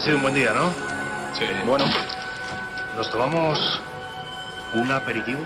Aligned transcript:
Ha 0.00 0.02
sido 0.02 0.16
un 0.16 0.22
buen 0.22 0.34
día, 0.34 0.54
¿no? 0.54 0.70
Sí. 1.34 1.44
Bueno, 1.66 1.84
¿nos 2.96 3.10
tomamos 3.10 3.82
un 4.72 4.90
aperitivo? 4.90 5.42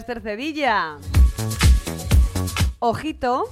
Esther 0.00 0.22
Cedilla. 0.22 0.96
Ojito, 2.78 3.50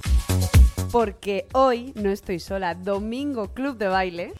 porque 0.91 1.47
hoy 1.53 1.93
no 1.95 2.09
estoy 2.09 2.39
sola. 2.39 2.73
Domingo 2.73 3.53
Club 3.53 3.77
de 3.77 3.87
Baile. 3.87 4.33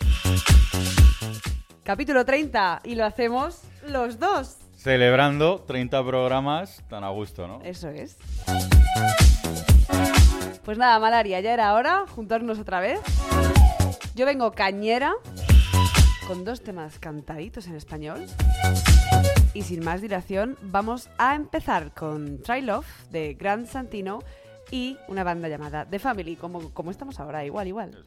Capítulo 1.84 2.26
30 2.26 2.82
y 2.84 2.96
lo 2.96 3.06
hacemos 3.06 3.62
los 3.88 4.18
dos. 4.18 4.58
Celebrando 4.76 5.60
30 5.68 6.04
programas 6.04 6.84
tan 6.90 7.04
a 7.04 7.10
gusto, 7.10 7.48
¿no? 7.48 7.62
Eso 7.62 7.90
es. 7.90 8.18
Pues 10.66 10.80
nada, 10.80 10.98
Malaria, 11.00 11.40
ya 11.42 11.54
era 11.54 11.76
hora 11.76 12.06
juntarnos 12.10 12.58
otra 12.58 12.80
vez. 12.80 13.00
Yo 14.16 14.26
vengo 14.26 14.52
cañera 14.54 15.14
con 16.28 16.44
dos 16.44 16.64
temas 16.64 16.98
cantaditos 16.98 17.68
en 17.68 17.76
español. 17.76 18.26
Y 19.54 19.64
sin 19.64 19.84
más 19.84 20.02
dilación, 20.02 20.58
vamos 20.62 21.10
a 21.18 21.36
empezar 21.36 21.92
con 21.94 22.42
Try 22.44 22.62
Love 22.62 22.86
de 23.10 23.34
Grant 23.34 23.68
Santino 23.68 24.20
y 24.70 24.98
una 25.08 25.24
banda 25.24 25.48
llamada 25.48 25.90
The 25.90 25.98
Family, 25.98 26.36
como, 26.36 26.72
como 26.72 26.92
estamos 26.92 27.20
ahora, 27.20 27.44
igual, 27.44 27.68
igual. 27.68 28.06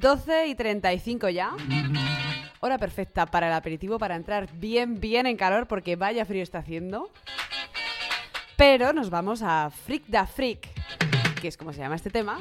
12 0.00 0.46
y 0.46 0.54
35 0.54 1.28
ya. 1.28 1.54
Hora 2.60 2.78
perfecta 2.78 3.26
para 3.26 3.48
el 3.48 3.52
aperitivo, 3.52 3.98
para 3.98 4.16
entrar 4.16 4.48
bien, 4.54 4.98
bien 4.98 5.26
en 5.26 5.36
calor, 5.36 5.66
porque 5.66 5.96
vaya 5.96 6.24
frío 6.24 6.42
está 6.42 6.58
haciendo. 6.58 7.10
Pero 8.56 8.94
nos 8.94 9.10
vamos 9.10 9.42
a 9.42 9.70
Freak 9.70 10.06
da 10.06 10.26
Freak, 10.26 10.68
que 11.40 11.48
es 11.48 11.56
como 11.58 11.74
se 11.74 11.80
llama 11.80 11.96
este 11.96 12.10
tema, 12.10 12.38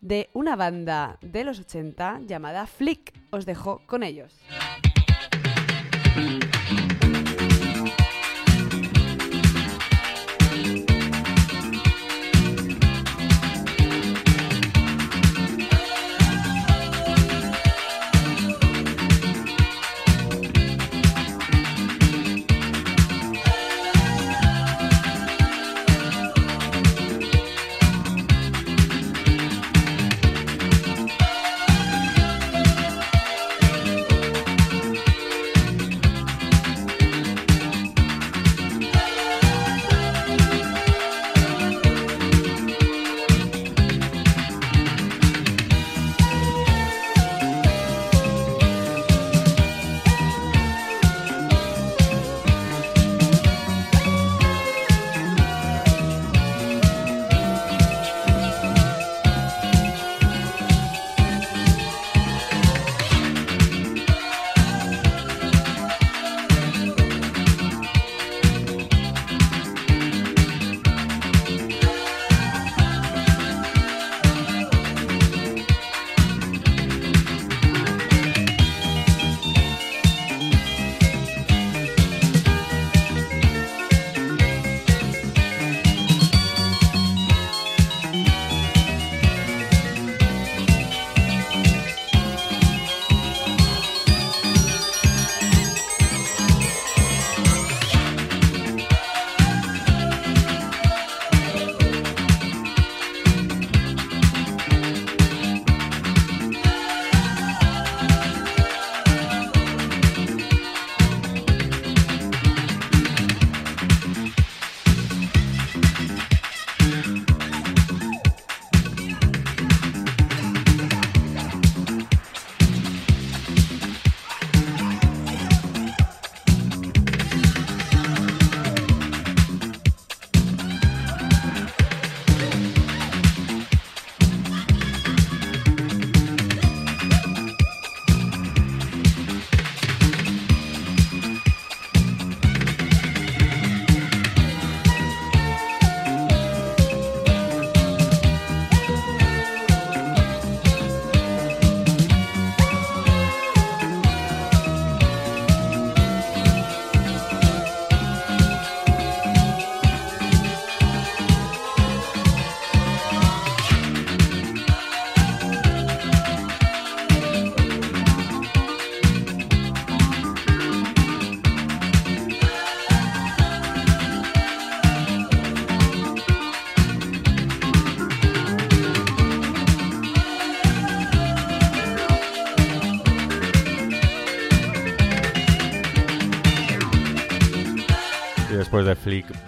de 0.00 0.30
una 0.32 0.56
banda 0.56 1.18
de 1.20 1.44
los 1.44 1.60
80 1.60 2.22
llamada 2.26 2.66
Flick. 2.66 3.12
Os 3.30 3.46
dejo 3.46 3.80
con 3.86 4.02
ellos. 4.02 4.34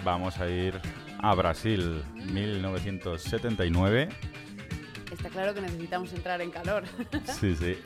Vamos 0.03 0.39
a 0.39 0.49
ir 0.49 0.73
a 1.19 1.35
Brasil, 1.35 2.03
1979. 2.33 4.09
Está 5.11 5.29
claro 5.29 5.53
que 5.53 5.61
necesitamos 5.61 6.11
entrar 6.13 6.41
en 6.41 6.49
calor. 6.49 6.83
Sí, 7.25 7.55
sí. 7.55 7.77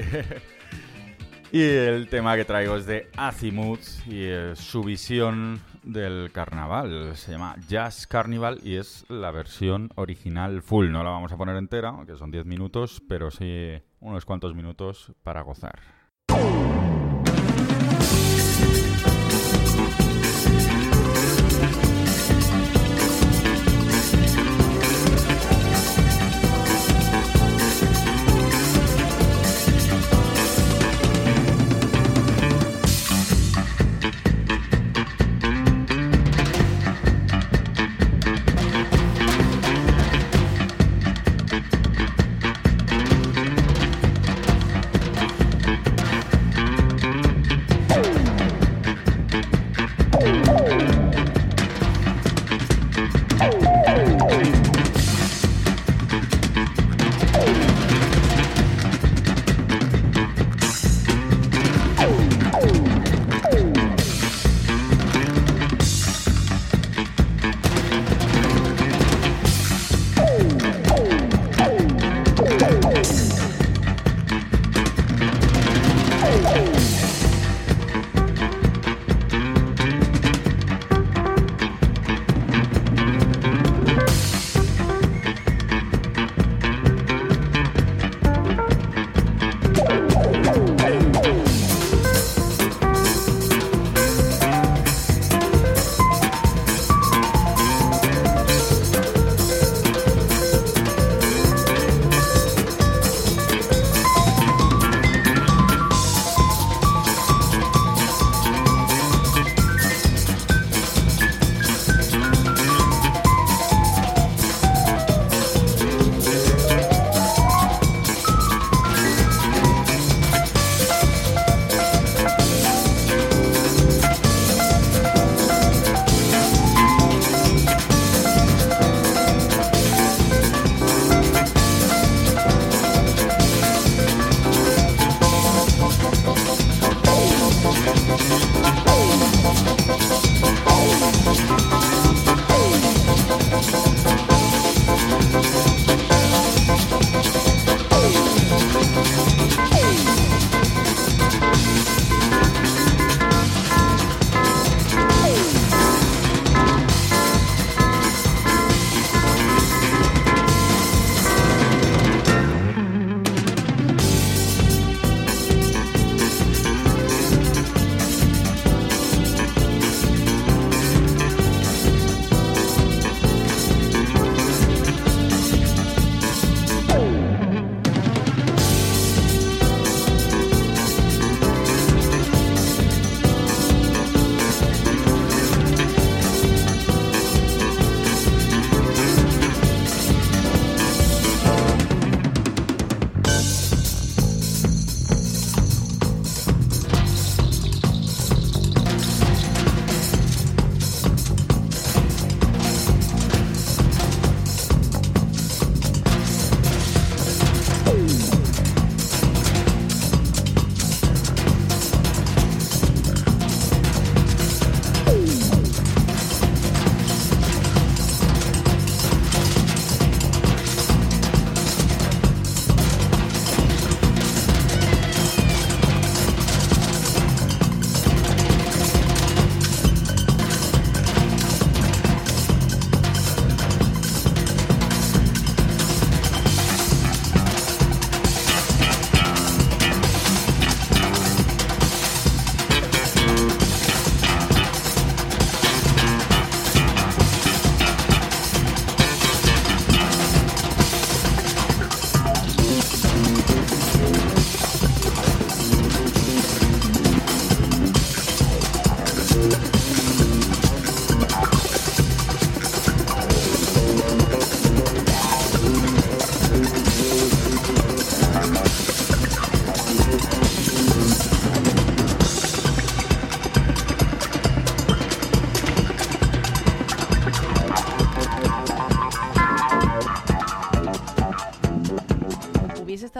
y 1.51 1.61
el 1.61 2.07
tema 2.07 2.37
que 2.37 2.45
traigo 2.45 2.77
es 2.77 2.85
de 2.85 3.09
Azimuth 3.17 4.07
y 4.07 4.23
eh, 4.23 4.53
su 4.55 4.83
visión 4.83 5.59
del 5.83 6.31
carnaval. 6.31 7.17
Se 7.17 7.33
llama 7.33 7.55
Jazz 7.67 8.07
Carnival 8.07 8.59
y 8.63 8.77
es 8.77 9.05
la 9.09 9.31
versión 9.31 9.89
original 9.95 10.61
full. 10.61 10.89
No 10.89 11.03
la 11.03 11.09
vamos 11.09 11.33
a 11.33 11.37
poner 11.37 11.57
entera, 11.57 11.89
aunque 11.89 12.15
son 12.15 12.31
10 12.31 12.45
minutos, 12.45 13.01
pero 13.09 13.31
sí 13.31 13.81
unos 13.99 14.23
cuantos 14.23 14.55
minutos 14.55 15.11
para 15.23 15.41
gozar. 15.41 15.79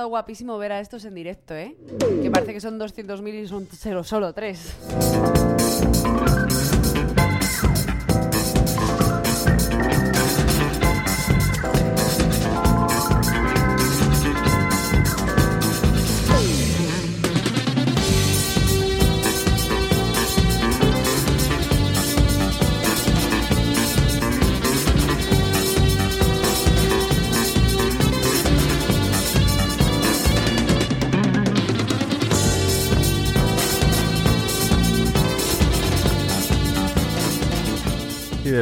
Guapísimo 0.08 0.58
ver 0.58 0.72
a 0.72 0.80
estos 0.80 1.06
en 1.06 1.16
directo, 1.16 1.56
¿eh? 1.56 1.76
Que 2.22 2.32
parece 2.32 2.54
que 2.54 2.62
son 2.62 2.80
200.000 2.80 3.44
y 3.44 3.48
son 3.48 3.68
solo, 3.68 4.04
solo 4.04 4.34
tres. 4.34 4.76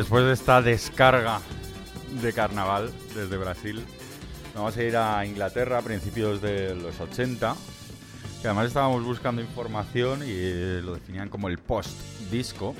Después 0.03 0.25
de 0.25 0.33
esta 0.33 0.61
descarga 0.61 1.39
de 2.21 2.33
carnaval 2.33 2.91
desde 3.15 3.37
Brasil, 3.37 3.85
vamos 4.53 4.75
a 4.75 4.83
ir 4.83 4.97
a 4.97 5.25
Inglaterra 5.25 5.77
a 5.77 5.81
principios 5.81 6.41
de 6.41 6.75
los 6.75 6.99
80. 6.99 7.55
Que 8.41 8.49
además 8.49 8.67
estábamos 8.67 9.05
buscando 9.05 9.41
información 9.41 10.19
y 10.23 10.29
eh, 10.29 10.81
lo 10.83 10.95
definían 10.95 11.29
como 11.29 11.47
el 11.47 11.57
post-disco. 11.57 12.75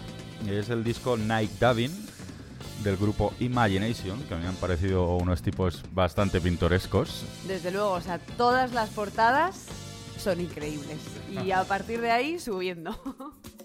Es 0.50 0.68
el 0.70 0.84
disco 0.84 1.16
Night 1.16 1.52
Davin 1.62 1.94
del 2.84 2.98
grupo 2.98 3.34
Imagination, 3.40 4.22
que 4.24 4.34
a 4.34 4.38
mí 4.38 4.44
me 4.44 4.50
han 4.50 4.56
parecido 4.56 5.16
unos 5.16 5.42
tipos 5.42 5.82
bastante 5.94 6.42
pintorescos. 6.42 7.24
Desde 7.48 7.72
luego, 7.72 7.92
o 7.92 8.02
sea, 8.02 8.20
todas 8.20 8.74
las 8.74 8.90
portadas 8.90 9.68
son 10.20 10.42
increíbles. 10.42 10.98
Y 11.30 11.52
a 11.52 11.64
partir 11.64 12.02
de 12.02 12.12
ahí, 12.12 12.38
subiendo. 12.38 13.00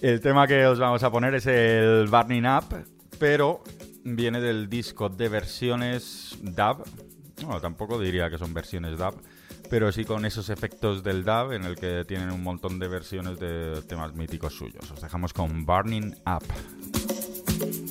El 0.00 0.20
tema 0.20 0.46
que 0.46 0.64
os 0.66 0.78
vamos 0.78 1.02
a 1.02 1.10
poner 1.10 1.34
es 1.34 1.46
el 1.46 2.06
Burning 2.08 2.46
Up, 2.46 2.86
pero 3.18 3.62
viene 4.02 4.40
del 4.40 4.66
disco 4.70 5.10
de 5.10 5.28
versiones 5.28 6.38
dub. 6.40 6.86
No, 7.42 7.60
tampoco 7.60 8.00
diría 8.00 8.30
que 8.30 8.38
son 8.38 8.54
versiones 8.54 8.98
dub, 8.98 9.20
pero 9.68 9.92
sí 9.92 10.06
con 10.06 10.24
esos 10.24 10.48
efectos 10.48 11.02
del 11.02 11.22
dub 11.22 11.52
en 11.52 11.64
el 11.64 11.76
que 11.76 12.06
tienen 12.06 12.30
un 12.30 12.42
montón 12.42 12.78
de 12.78 12.88
versiones 12.88 13.38
de 13.38 13.82
temas 13.82 14.14
míticos 14.14 14.54
suyos. 14.54 14.90
Os 14.90 15.02
dejamos 15.02 15.34
con 15.34 15.66
Burning 15.66 16.14
Up. 16.26 17.89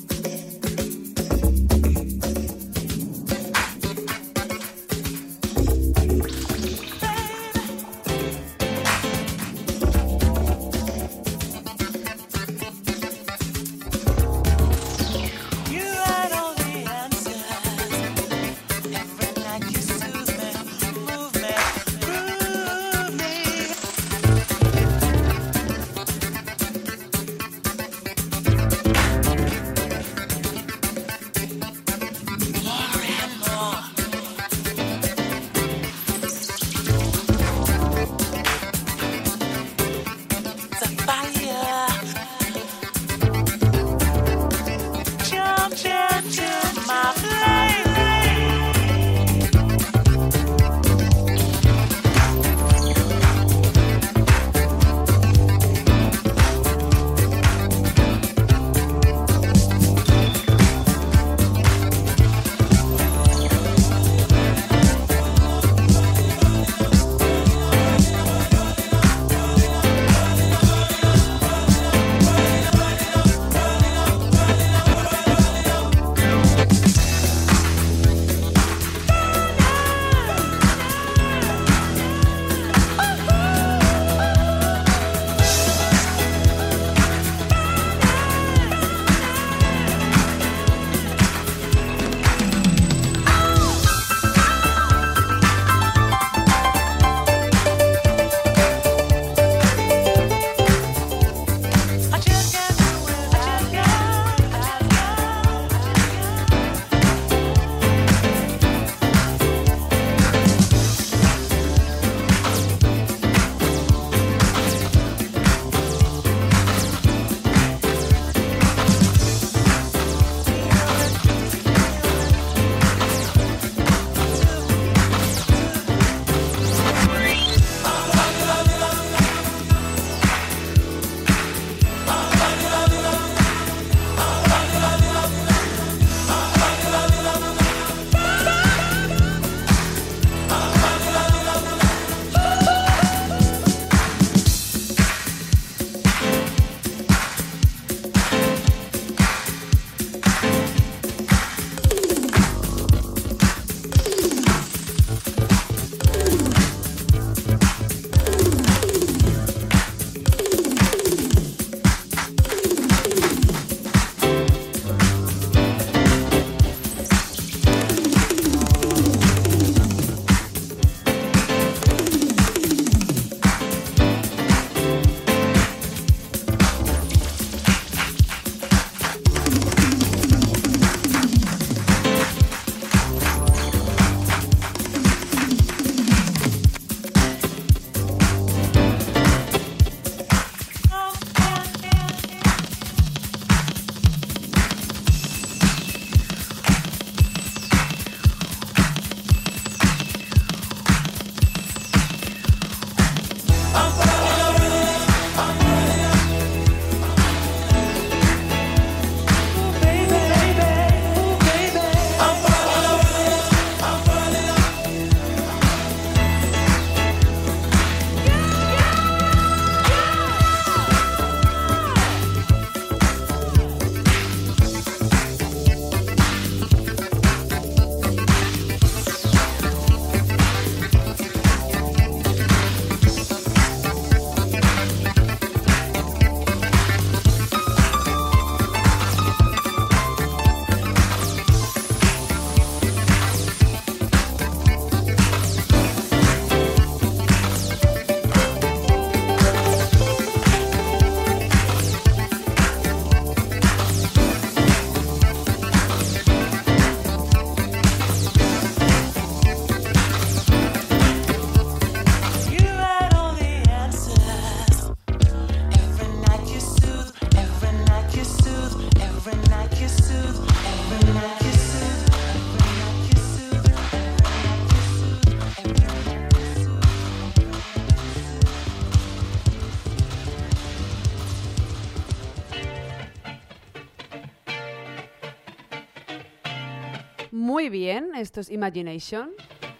Bien, 287.70 288.14
esto 288.14 288.40
es 288.40 288.50
Imagination. 288.50 289.30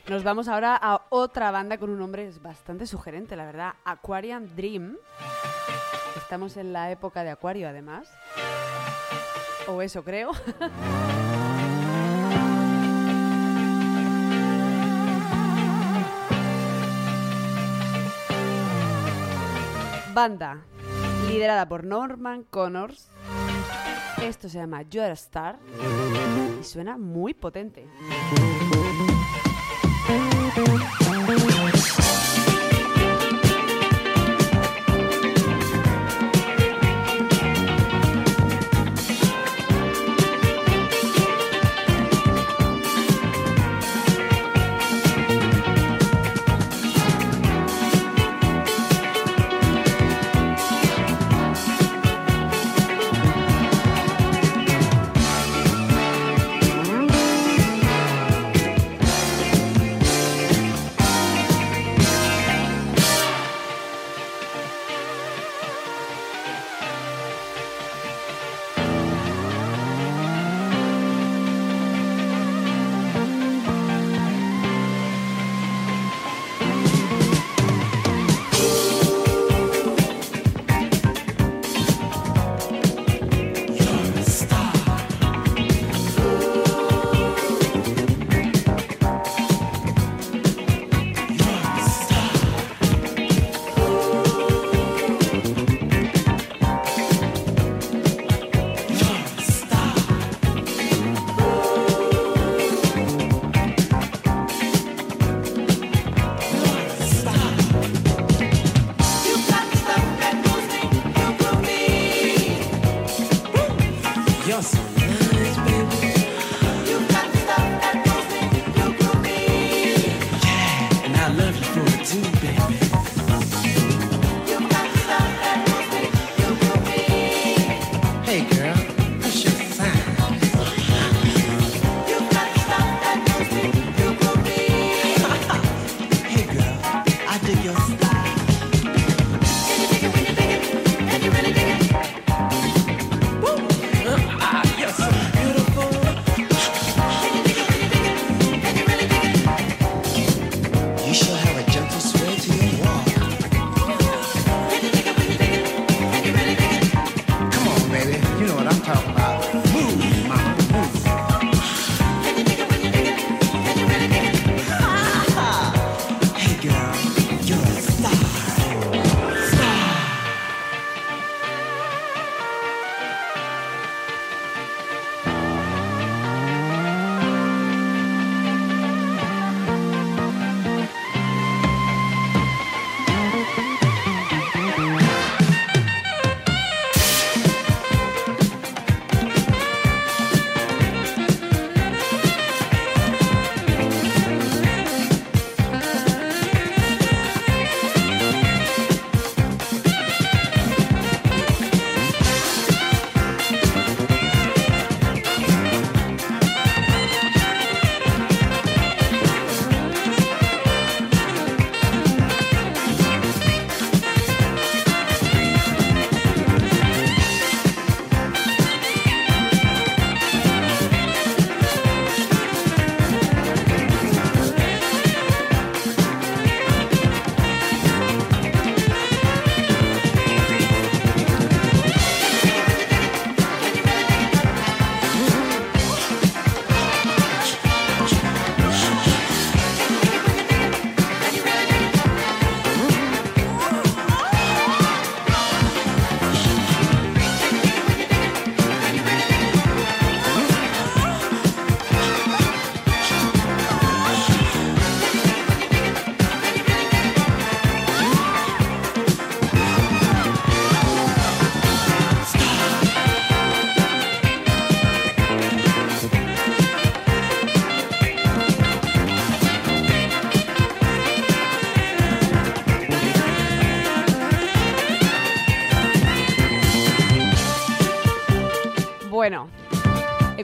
Nos 0.09 0.24
vamos 0.24 0.48
ahora 0.48 0.79
a 0.81 1.07
otra 1.11 1.50
banda 1.50 1.76
con 1.79 1.90
un 1.90 1.98
nombre 1.98 2.31
bastante 2.40 2.87
sugerente, 2.87 3.37
la 3.37 3.44
verdad. 3.44 3.74
Aquarium 3.85 4.46
Dream. 4.57 4.96
Estamos 6.16 6.57
en 6.57 6.72
la 6.72 6.90
época 6.90 7.22
de 7.22 7.31
Acuario, 7.31 7.68
además. 7.68 8.09
O 9.68 9.83
eso 9.83 10.03
creo. 10.03 10.31
Banda 20.14 20.64
liderada 21.29 21.68
por 21.68 21.85
Norman 21.85 22.44
Connors. 22.50 23.09
Esto 24.22 24.48
se 24.48 24.59
llama 24.59 24.83
You're 24.83 25.12
Star 25.12 25.59
y 26.61 26.64
suena 26.64 26.96
muy 26.96 27.35
potente. 27.35 27.87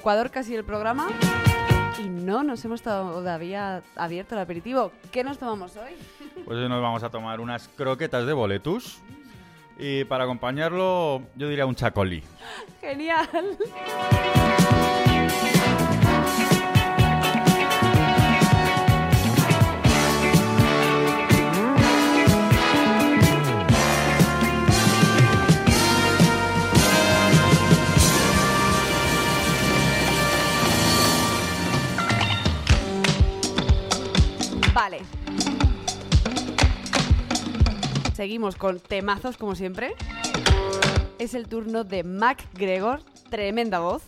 Ecuador 0.06 0.30
casi 0.30 0.54
el 0.54 0.62
programa 0.62 1.08
y 1.98 2.08
no 2.08 2.44
nos 2.44 2.64
hemos 2.64 2.80
todavía 2.80 3.82
abierto 3.96 4.36
el 4.36 4.40
aperitivo. 4.40 4.92
¿Qué 5.10 5.24
nos 5.24 5.36
tomamos 5.36 5.76
hoy? 5.76 5.94
Pues 6.44 6.58
hoy 6.58 6.68
nos 6.68 6.80
vamos 6.80 7.02
a 7.02 7.10
tomar 7.10 7.40
unas 7.40 7.66
croquetas 7.66 8.24
de 8.24 8.32
boletus. 8.32 9.00
Y 9.76 10.04
para 10.04 10.22
acompañarlo, 10.22 11.22
yo 11.34 11.48
diría 11.48 11.66
un 11.66 11.74
chacolí. 11.74 12.22
Genial. 12.80 13.58
Seguimos 38.16 38.56
con 38.56 38.80
temazos 38.80 39.36
como 39.36 39.54
siempre. 39.54 39.94
Es 41.18 41.34
el 41.34 41.48
turno 41.48 41.84
de 41.84 42.02
Mac 42.02 42.42
Gregor, 42.54 43.02
tremenda 43.28 43.80
voz. 43.80 44.04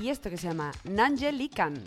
Y 0.00 0.08
esto 0.08 0.30
que 0.30 0.36
se 0.36 0.46
llama 0.46 0.70
Nangelican. 0.84 1.82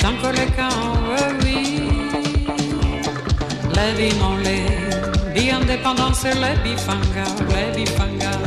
Tant 0.00 0.16
que 0.22 0.28
les 0.34 0.46
camps, 0.56 0.96
oui, 1.42 1.82
la 3.74 3.92
vie 3.92 4.14
non 4.18 4.36
Les 4.38 4.64
bien 5.34 5.60
indépendance, 5.60 6.24
la 6.24 6.54
bifango, 6.64 7.26
la 7.50 7.76
bifangal, 7.76 8.40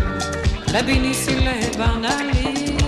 les 0.73 0.83
binissines, 0.83 1.45
les 1.45 1.77
banali. 1.77 2.83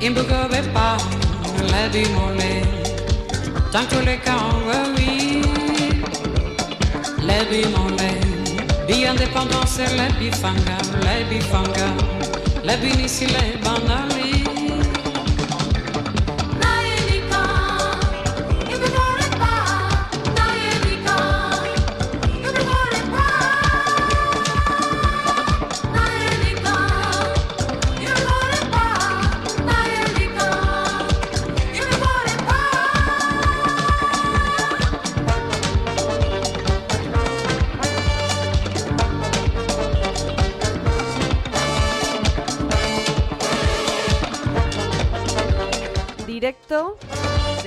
In 0.00 0.12
bugobe 0.14 0.60
pa 0.72 0.96
La 1.70 1.88
di 1.88 2.04
mole 2.14 2.62
Tanto 3.70 4.00
le 4.00 4.18
can 4.24 4.62
oui. 4.66 5.42
Le 7.18 7.38
bi 7.50 7.64
mole 7.74 8.12
Bi 8.86 9.04
indépendance 9.06 9.78
le 9.96 10.06
bifanga 10.18 10.76
Le 11.04 11.24
bifanga 11.28 11.88
Le 12.64 12.76
binissi 12.76 13.26
le 13.26 13.58
banali 13.62 14.15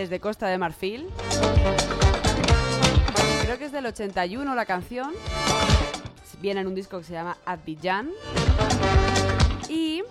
desde 0.09 0.21
Costa 0.21 0.47
de 0.47 0.57
Marfil. 0.57 1.07
Creo 3.43 3.59
que 3.59 3.65
es 3.65 3.71
del 3.71 3.85
81 3.85 4.55
la 4.55 4.65
canción. 4.65 5.13
Viene 6.41 6.61
en 6.61 6.67
un 6.67 6.73
disco 6.73 6.97
que 6.97 7.03
se 7.03 7.13
llama 7.13 7.37
Abidjan. 7.45 8.09
Y 9.69 10.01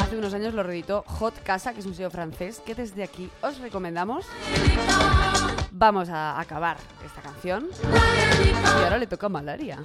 hace 0.00 0.18
unos 0.18 0.34
años 0.34 0.52
lo 0.54 0.64
reeditó 0.64 1.04
Hot 1.06 1.44
Casa, 1.44 1.74
que 1.74 1.78
es 1.78 1.86
un 1.86 1.94
sello 1.94 2.10
francés, 2.10 2.60
que 2.66 2.74
desde 2.74 3.04
aquí 3.04 3.30
os 3.40 3.58
recomendamos. 3.60 4.26
Vamos 5.70 6.08
a 6.08 6.40
acabar 6.40 6.76
esta 7.06 7.22
canción. 7.22 7.68
Y 8.44 8.82
ahora 8.82 8.98
le 8.98 9.06
toca 9.06 9.28
Malaria. 9.28 9.78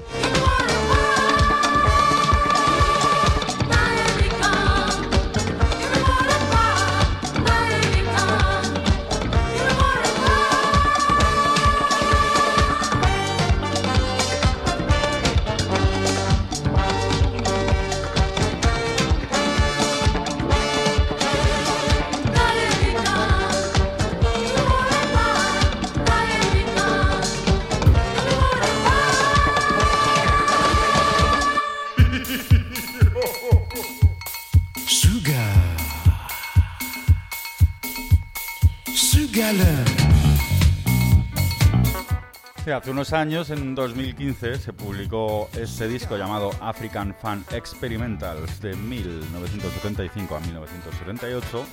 Hace 42.76 42.92
unos 42.92 43.14
años, 43.14 43.50
en 43.50 43.76
2015, 43.76 44.58
se 44.58 44.74
publicó 44.74 45.50
este 45.58 45.88
disco 45.88 46.18
llamado 46.18 46.52
African 46.60 47.16
Fan 47.16 47.46
Experimentals 47.54 48.60
de 48.60 48.76
1975 48.76 50.36
a 50.36 50.40
1978 50.42 51.66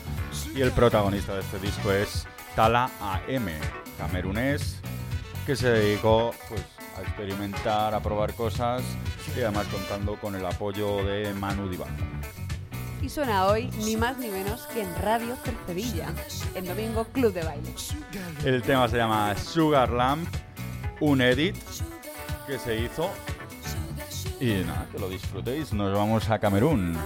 y 0.54 0.60
el 0.60 0.70
protagonista 0.70 1.34
de 1.34 1.40
este 1.40 1.58
disco 1.58 1.90
es 1.90 2.28
Tala 2.54 2.88
AM, 3.00 3.48
camerunés, 3.98 4.78
que 5.44 5.56
se 5.56 5.70
dedicó 5.70 6.32
pues, 6.48 6.62
a 6.96 7.02
experimentar, 7.02 7.92
a 7.92 8.00
probar 8.00 8.34
cosas 8.34 8.84
y 9.36 9.40
además 9.40 9.66
contando 9.66 10.14
con 10.20 10.36
el 10.36 10.46
apoyo 10.46 11.04
de 11.04 11.34
Manu 11.34 11.68
Dibango. 11.68 12.43
Y 13.04 13.10
suena 13.10 13.44
hoy 13.48 13.68
ni 13.84 13.98
más 13.98 14.16
ni 14.16 14.28
menos 14.28 14.62
que 14.72 14.80
en 14.80 14.88
Radio 15.02 15.36
Cercedilla, 15.44 16.08
el 16.54 16.64
domingo 16.64 17.04
Club 17.04 17.34
de 17.34 17.44
Baile. 17.44 17.68
El 18.46 18.62
tema 18.62 18.88
se 18.88 18.96
llama 18.96 19.36
Sugar 19.36 19.90
Lamp, 19.90 20.26
un 21.00 21.20
edit 21.20 21.54
que 22.46 22.58
se 22.58 22.80
hizo. 22.80 23.10
Y 24.40 24.54
nada, 24.64 24.88
que 24.90 24.98
lo 24.98 25.10
disfrutéis. 25.10 25.74
Nos 25.74 25.92
vamos 25.92 26.30
a 26.30 26.38
Camerún. 26.38 26.96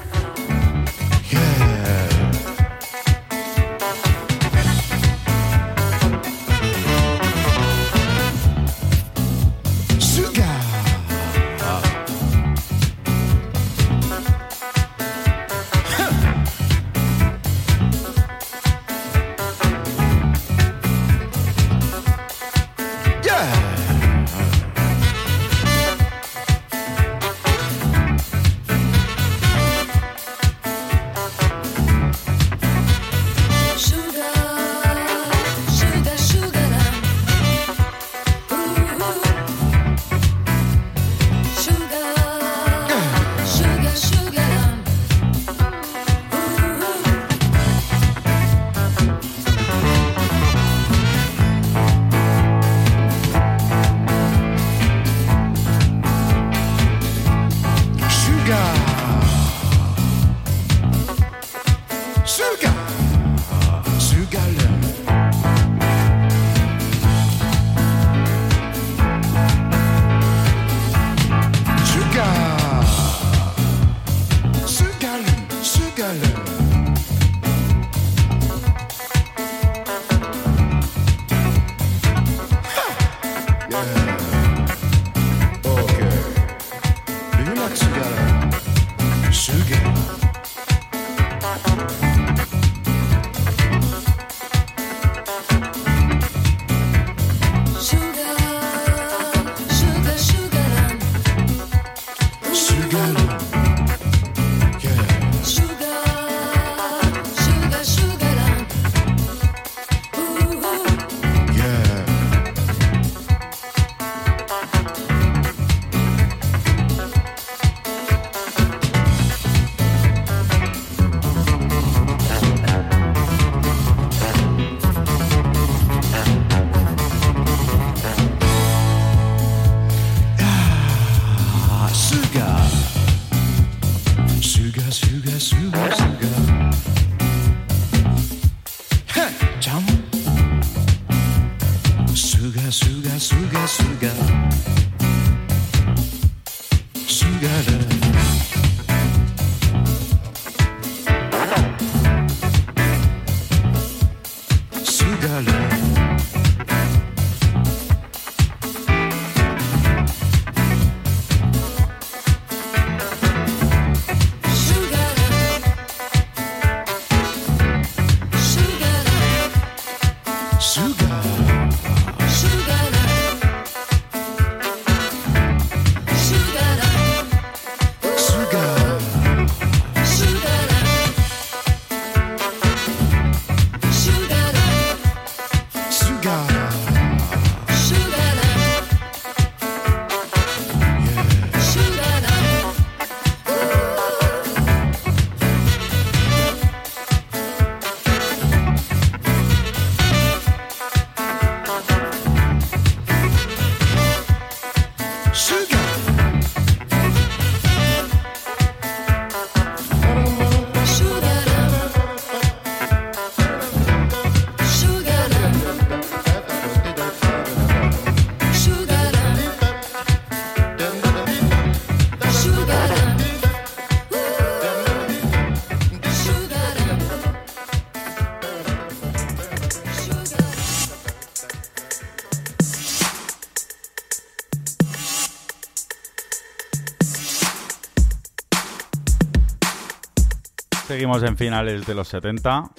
Seguimos 241.09 241.31
en 241.31 241.39
finales 241.39 241.87
de 241.87 241.95
los 241.95 242.09
70. 242.09 242.71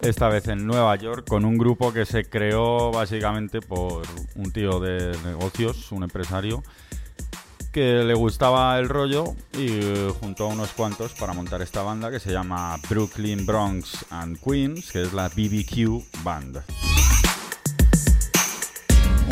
Esta 0.00 0.28
vez 0.28 0.46
en 0.46 0.64
Nueva 0.64 0.94
York 0.94 1.26
con 1.26 1.44
un 1.44 1.58
grupo 1.58 1.92
que 1.92 2.06
se 2.06 2.26
creó 2.26 2.92
básicamente 2.92 3.60
por 3.60 4.06
un 4.36 4.52
tío 4.52 4.78
de 4.78 5.18
negocios, 5.24 5.90
un 5.90 6.04
empresario, 6.04 6.62
que 7.72 8.04
le 8.04 8.14
gustaba 8.14 8.78
el 8.78 8.88
rollo 8.88 9.34
y 9.52 9.66
eh, 9.66 10.12
juntó 10.20 10.44
a 10.44 10.48
unos 10.52 10.70
cuantos 10.74 11.14
para 11.14 11.32
montar 11.32 11.60
esta 11.60 11.82
banda 11.82 12.12
que 12.12 12.20
se 12.20 12.30
llama 12.30 12.76
Brooklyn 12.88 13.44
Bronx 13.44 14.06
and 14.10 14.38
Queens, 14.40 14.92
que 14.92 15.02
es 15.02 15.12
la 15.12 15.28
BBQ 15.28 16.22
Band. 16.22 16.62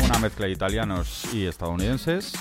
Una 0.03 0.19
mezcla 0.19 0.47
de 0.47 0.51
italianos 0.51 1.23
y 1.33 1.45
estadounidenses 1.45 2.33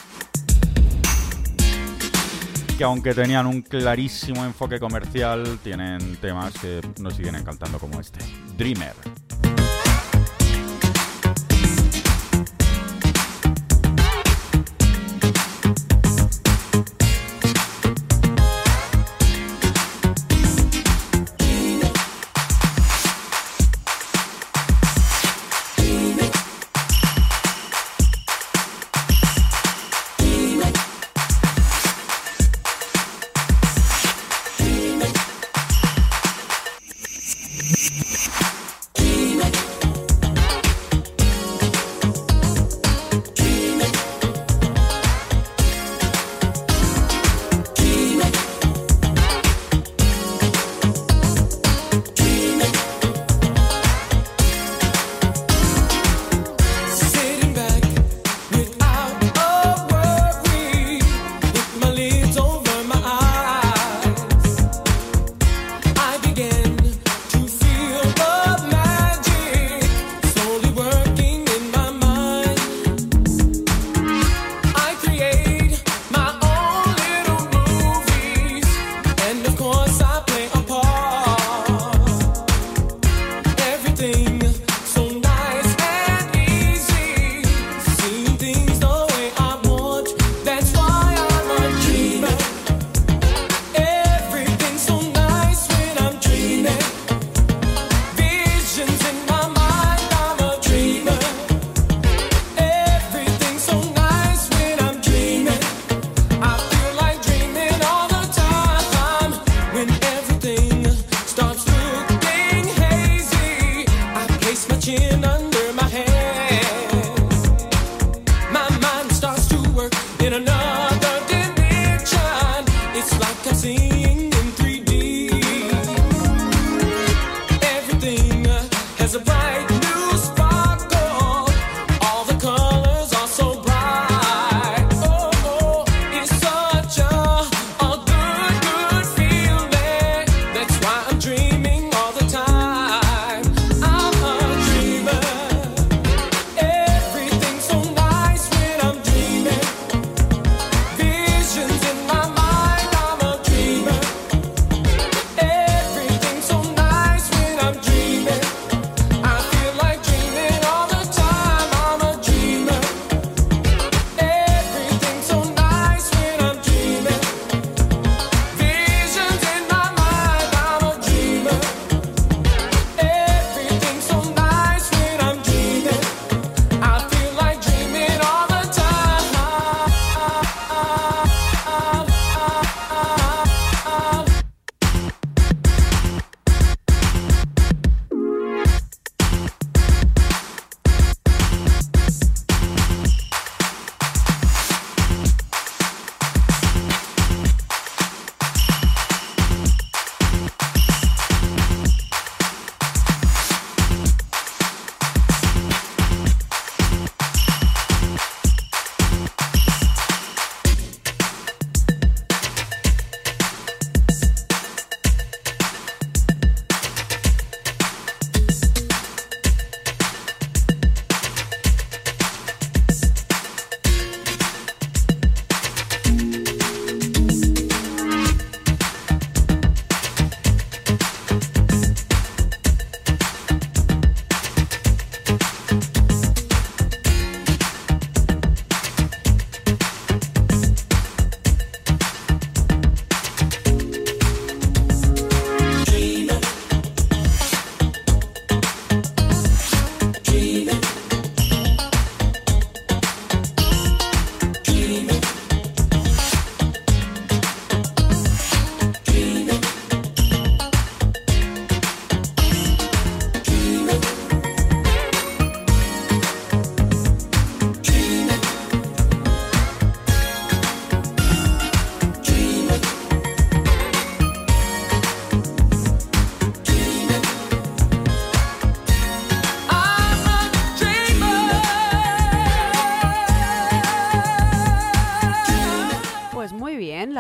que 2.77 2.85
aunque 2.85 3.15
tenían 3.15 3.47
un 3.47 3.63
clarísimo 3.63 4.45
enfoque 4.45 4.79
comercial, 4.79 5.59
tienen 5.63 6.17
temas 6.17 6.53
que 6.59 6.81
nos 7.01 7.15
siguen 7.15 7.37
encantando 7.37 7.79
como 7.79 8.01
este, 8.01 8.19
Dreamer. 8.57 8.95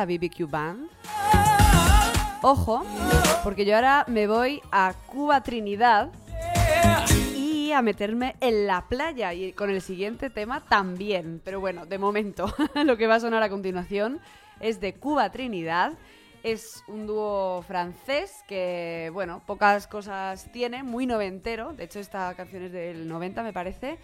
BBQ 0.06 0.50
Band. 0.50 0.88
Ojo, 2.42 2.84
porque 3.42 3.64
yo 3.64 3.74
ahora 3.74 4.04
me 4.08 4.26
voy 4.26 4.62
a 4.70 4.94
Cuba 5.06 5.42
Trinidad 5.42 6.10
y 7.34 7.72
a 7.72 7.82
meterme 7.82 8.36
en 8.40 8.66
la 8.66 8.86
playa 8.88 9.34
y 9.34 9.52
con 9.52 9.70
el 9.70 9.82
siguiente 9.82 10.30
tema 10.30 10.60
también. 10.60 11.40
Pero 11.44 11.58
bueno, 11.58 11.86
de 11.86 11.98
momento, 11.98 12.54
lo 12.84 12.96
que 12.96 13.06
va 13.06 13.16
a 13.16 13.20
sonar 13.20 13.42
a 13.42 13.48
continuación 13.48 14.20
es 14.60 14.80
de 14.80 14.94
Cuba 14.94 15.30
Trinidad. 15.30 15.94
Es 16.42 16.84
un 16.86 17.08
dúo 17.08 17.64
francés 17.66 18.44
que, 18.46 19.10
bueno, 19.12 19.42
pocas 19.46 19.88
cosas 19.88 20.50
tiene, 20.52 20.84
muy 20.84 21.06
noventero. 21.06 21.72
De 21.72 21.84
hecho, 21.84 21.98
esta 21.98 22.32
canción 22.34 22.62
es 22.62 22.72
del 22.72 23.08
90, 23.08 23.42
me 23.42 23.52
parece. 23.52 23.98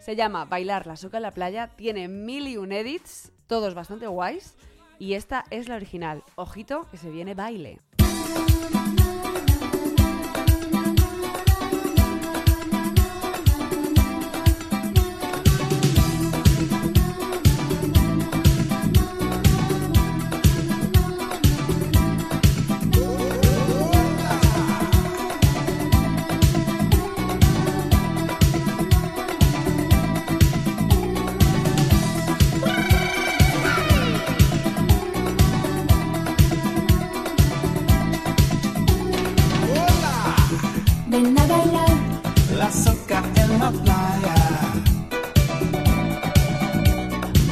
Se 0.00 0.16
llama 0.16 0.44
Bailar 0.46 0.86
la 0.86 0.96
soca 0.96 1.18
en 1.18 1.22
la 1.22 1.30
playa. 1.30 1.68
Tiene 1.76 2.08
mil 2.08 2.48
y 2.48 2.56
un 2.56 2.72
edits, 2.72 3.30
todos 3.46 3.74
bastante 3.74 4.08
guays. 4.08 4.56
Y 4.98 5.14
esta 5.14 5.44
es 5.50 5.68
la 5.68 5.76
original. 5.76 6.22
Ojito, 6.36 6.86
que 6.90 6.96
se 6.96 7.10
viene 7.10 7.34
baile. 7.34 7.80
Ven 41.14 41.38
a 41.38 41.46
bailar, 41.46 41.96
La 42.58 42.72
soca 42.72 43.22
en 43.36 43.58
la 43.60 43.70
playa. 43.70 44.34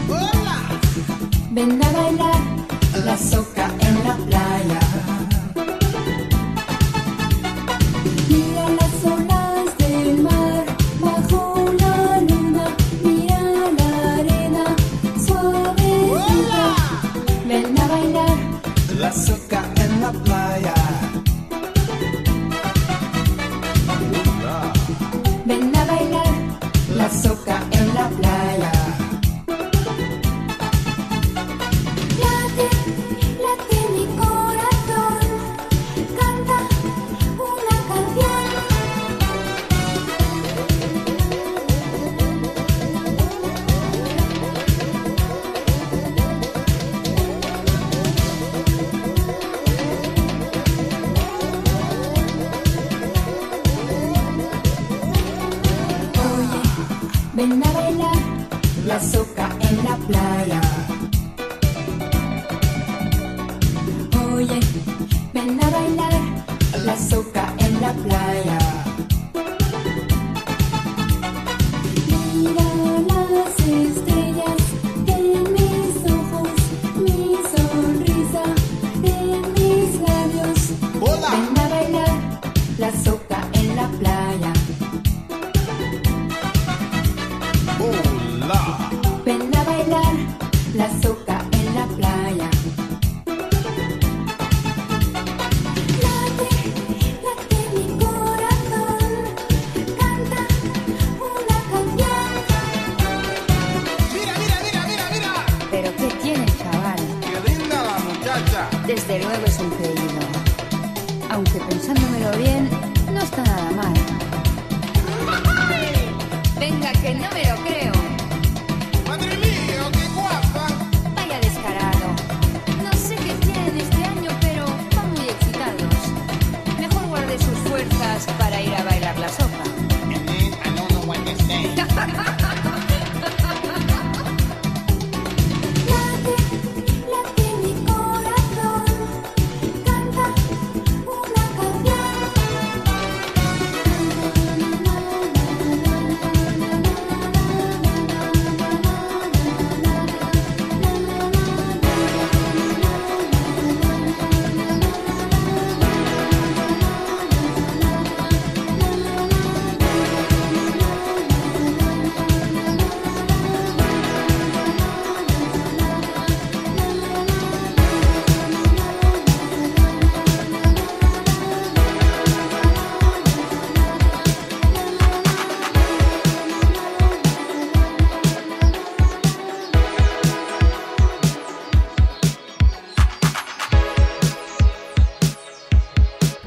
Hola. 0.08 0.58
ven 1.52 1.80
a 1.80 1.92
bailar, 1.92 2.40
La 3.04 3.16
soca 3.16 3.70
en 3.78 4.04
la 4.04 4.16
playa. 4.26 4.81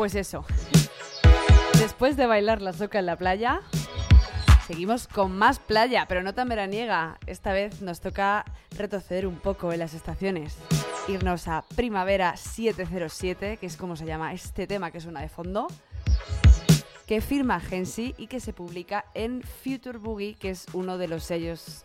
Pues 0.05 0.13
eso. 0.13 0.45
Después 1.79 2.15
de 2.15 2.27
bailar 2.27 2.61
la 2.61 2.73
soca 2.73 2.99
en 2.99 3.07
la 3.07 3.15
playa, 3.15 3.61
seguimos 4.67 5.07
con 5.07 5.35
más 5.35 5.57
playa, 5.57 6.05
pero 6.07 6.21
no 6.21 6.35
tan 6.35 6.47
veraniega. 6.47 7.17
Esta 7.25 7.53
vez 7.53 7.81
nos 7.81 8.01
toca 8.01 8.45
retroceder 8.77 9.25
un 9.25 9.37
poco 9.37 9.73
en 9.73 9.79
las 9.79 9.95
estaciones. 9.95 10.59
Irnos 11.07 11.47
a 11.47 11.65
Primavera 11.75 12.37
707, 12.37 13.57
que 13.57 13.65
es 13.65 13.77
como 13.77 13.95
se 13.95 14.05
llama 14.05 14.31
este 14.31 14.67
tema 14.67 14.91
que 14.91 15.01
suena 15.01 15.21
de 15.21 15.29
fondo, 15.29 15.65
que 17.07 17.19
firma 17.19 17.59
Gensi 17.59 18.13
y 18.15 18.27
que 18.27 18.39
se 18.39 18.53
publica 18.53 19.05
en 19.15 19.41
Future 19.41 19.97
Boogie, 19.97 20.35
que 20.35 20.51
es 20.51 20.67
uno 20.73 20.99
de 20.99 21.07
los 21.07 21.23
sellos 21.23 21.83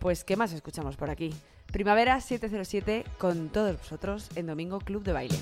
pues 0.00 0.24
que 0.24 0.34
más 0.34 0.52
escuchamos 0.52 0.96
por 0.96 1.08
aquí. 1.08 1.32
Primavera 1.70 2.20
707 2.20 3.04
con 3.16 3.48
todos 3.48 3.78
vosotros 3.78 4.28
en 4.34 4.48
Domingo 4.48 4.80
Club 4.80 5.04
de 5.04 5.12
Baile. 5.12 5.38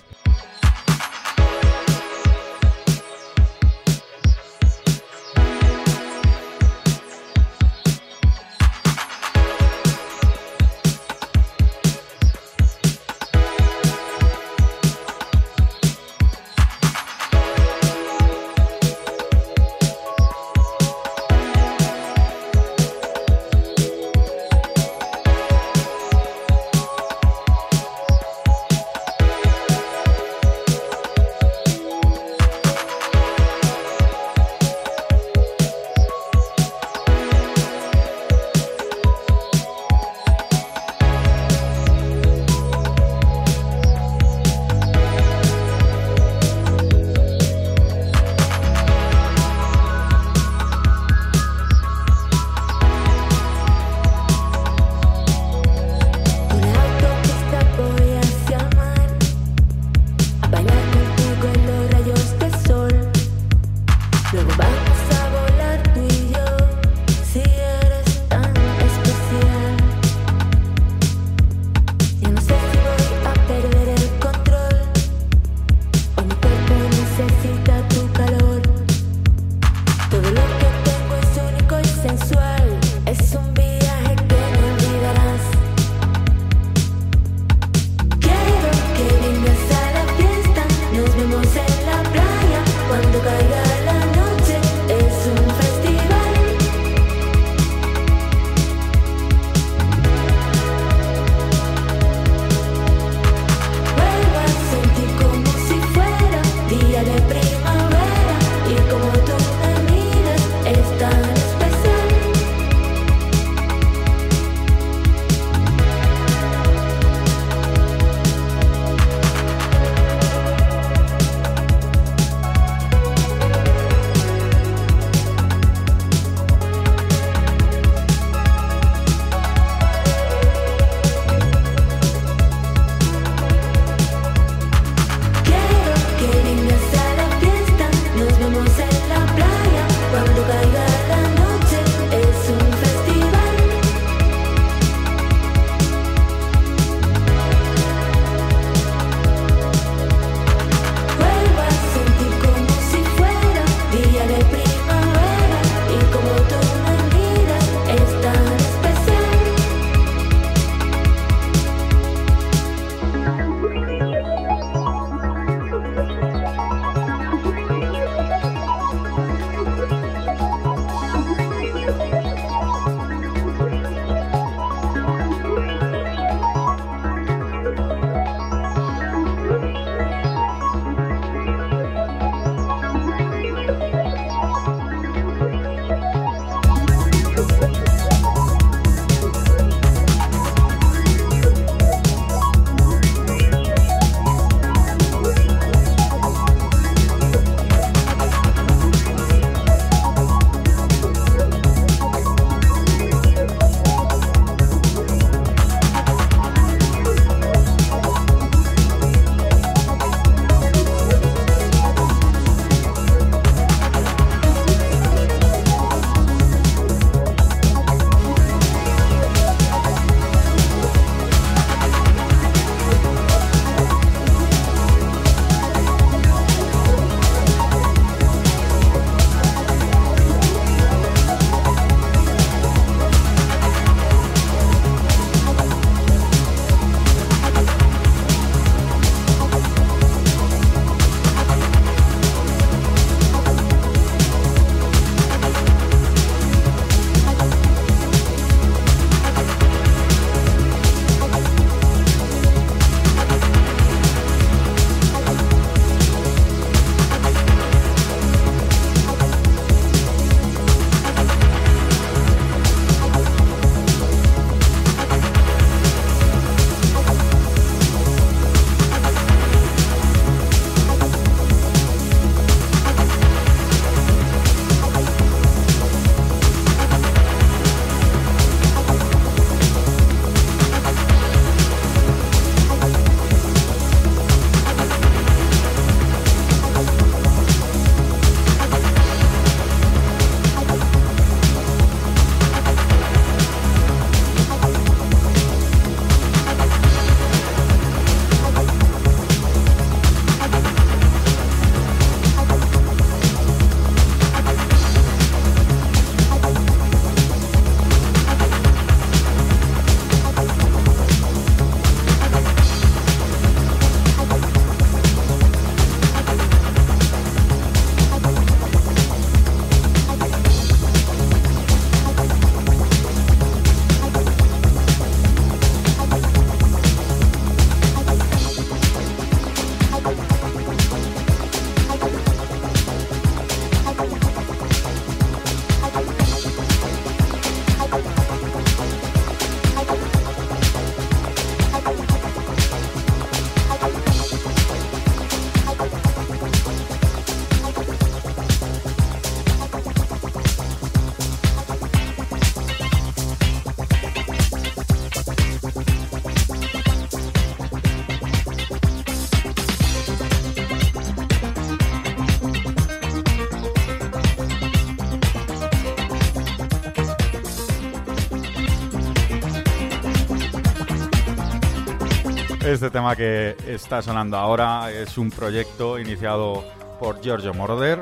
Este 372.68 372.90
tema 372.90 373.16
que 373.16 373.56
está 373.66 374.02
sonando 374.02 374.36
ahora 374.36 374.92
es 374.92 375.16
un 375.16 375.30
proyecto 375.30 375.98
iniciado 375.98 376.62
por 377.00 377.18
Giorgio 377.22 377.54
Moroder 377.54 377.98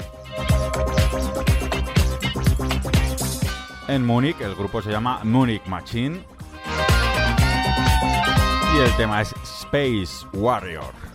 en 3.87 4.05
Múnich. 4.05 4.41
El 4.41 4.57
grupo 4.57 4.83
se 4.83 4.91
llama 4.91 5.21
Munich 5.23 5.65
Machine. 5.67 6.21
Y 8.75 8.79
el 8.81 8.97
tema 8.97 9.23
es 9.23 9.33
Space 9.45 10.27
Warrior. 10.33 11.06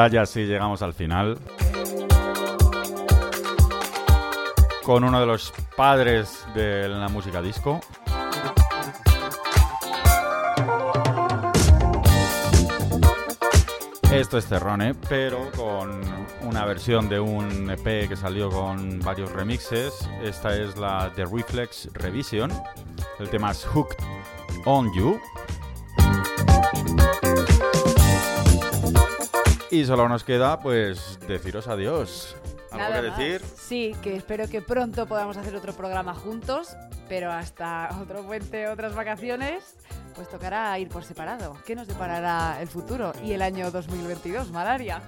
Ahora 0.00 0.12
ya 0.12 0.24
sí 0.24 0.46
llegamos 0.46 0.80
al 0.80 0.94
final. 0.94 1.36
Con 4.82 5.04
uno 5.04 5.20
de 5.20 5.26
los 5.26 5.52
padres 5.76 6.42
de 6.54 6.88
la 6.88 7.08
música 7.08 7.42
disco. 7.42 7.80
Esto 14.10 14.38
es 14.38 14.46
Terrone, 14.46 14.94
pero 15.06 15.50
con 15.54 16.00
una 16.44 16.64
versión 16.64 17.10
de 17.10 17.20
un 17.20 17.70
EP 17.70 18.08
que 18.08 18.16
salió 18.16 18.48
con 18.48 19.00
varios 19.00 19.30
remixes. 19.30 20.08
Esta 20.22 20.56
es 20.56 20.78
la 20.78 21.12
The 21.14 21.26
Reflex 21.26 21.90
Revision. 21.92 22.50
El 23.18 23.28
tema 23.28 23.50
es 23.50 23.66
Hooked 23.66 24.02
on 24.64 24.90
You. 24.94 25.20
Y 29.70 29.84
solo 29.84 30.08
nos 30.08 30.24
queda, 30.24 30.58
pues, 30.60 31.18
deciros 31.28 31.68
adiós. 31.68 32.36
¿Algo 32.72 32.84
Nada 32.84 33.00
que 33.02 33.08
más. 33.08 33.18
decir? 33.18 33.42
Sí, 33.56 33.96
que 34.02 34.16
espero 34.16 34.48
que 34.48 34.62
pronto 34.62 35.06
podamos 35.06 35.36
hacer 35.36 35.54
otro 35.56 35.72
programa 35.72 36.14
juntos, 36.14 36.76
pero 37.08 37.30
hasta 37.32 37.88
otro 38.00 38.22
puente, 38.22 38.68
otras 38.68 38.94
vacaciones, 38.94 39.76
pues 40.14 40.28
tocará 40.28 40.78
ir 40.78 40.88
por 40.88 41.02
separado. 41.04 41.56
¿Qué 41.66 41.74
nos 41.74 41.88
deparará 41.88 42.60
el 42.60 42.68
futuro 42.68 43.12
y 43.24 43.32
el 43.32 43.42
año 43.42 43.70
2022, 43.70 44.50
Malaria? 44.52 45.02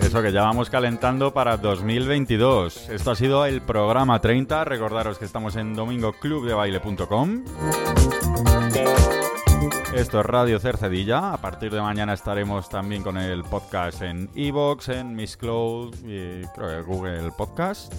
Eso 0.00 0.22
que 0.22 0.32
ya 0.32 0.42
vamos 0.42 0.70
calentando 0.70 1.32
para 1.32 1.56
2022. 1.56 2.88
Esto 2.88 3.12
ha 3.12 3.16
sido 3.16 3.46
el 3.46 3.62
programa 3.62 4.20
30. 4.20 4.64
Recordaros 4.64 5.18
que 5.18 5.24
estamos 5.24 5.54
en 5.56 5.74
domingoclubdebaile.com. 5.74 7.44
Esto 9.94 10.20
es 10.20 10.26
Radio 10.26 10.58
Cercedilla. 10.58 11.32
A 11.32 11.36
partir 11.38 11.72
de 11.72 11.80
mañana 11.80 12.14
estaremos 12.14 12.68
también 12.68 13.02
con 13.02 13.16
el 13.16 13.44
podcast 13.44 14.02
en 14.02 14.28
Evox, 14.34 14.88
en 14.88 15.14
Miss 15.14 15.36
Cloud 15.36 15.94
y 16.04 16.42
creo 16.54 16.68
que 16.68 16.82
Google 16.82 17.30
Podcast. 17.36 17.92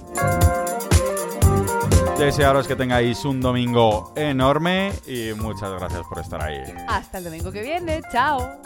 Desearos 2.17 2.67
que 2.67 2.75
tengáis 2.75 3.25
un 3.25 3.41
domingo 3.41 4.13
enorme 4.15 4.91
y 5.05 5.33
muchas 5.33 5.71
gracias 5.71 6.01
por 6.07 6.19
estar 6.19 6.41
ahí. 6.41 6.61
Hasta 6.87 7.17
el 7.17 7.25
domingo 7.25 7.51
que 7.51 7.61
viene. 7.61 8.01
Chao. 8.11 8.61